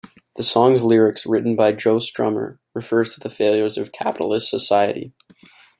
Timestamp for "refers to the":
2.73-3.29